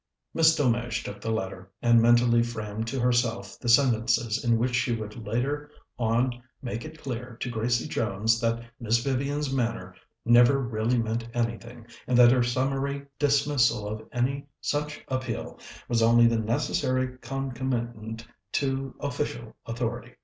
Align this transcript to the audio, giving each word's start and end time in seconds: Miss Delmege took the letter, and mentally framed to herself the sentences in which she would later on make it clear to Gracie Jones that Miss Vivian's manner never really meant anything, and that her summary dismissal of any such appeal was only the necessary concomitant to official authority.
Miss 0.33 0.55
Delmege 0.55 1.03
took 1.03 1.21
the 1.21 1.29
letter, 1.29 1.69
and 1.79 2.01
mentally 2.01 2.41
framed 2.41 2.87
to 2.87 2.99
herself 2.99 3.59
the 3.59 3.69
sentences 3.69 4.43
in 4.43 4.57
which 4.57 4.73
she 4.73 4.95
would 4.95 5.27
later 5.27 5.69
on 5.99 6.41
make 6.59 6.83
it 6.83 6.99
clear 7.03 7.37
to 7.39 7.51
Gracie 7.51 7.87
Jones 7.87 8.39
that 8.39 8.63
Miss 8.79 8.97
Vivian's 9.03 9.53
manner 9.53 9.93
never 10.25 10.57
really 10.57 10.97
meant 10.97 11.29
anything, 11.35 11.85
and 12.07 12.17
that 12.17 12.31
her 12.31 12.41
summary 12.41 13.05
dismissal 13.19 13.87
of 13.87 14.01
any 14.11 14.47
such 14.59 15.05
appeal 15.07 15.59
was 15.87 16.01
only 16.01 16.25
the 16.25 16.39
necessary 16.39 17.19
concomitant 17.19 18.27
to 18.53 18.95
official 19.01 19.55
authority. 19.67 20.13